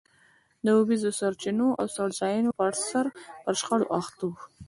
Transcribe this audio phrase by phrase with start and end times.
[0.63, 3.05] د اوبیزو سرچینو او څړځایونو پرسر
[3.43, 4.37] پر شخړو اخته وو.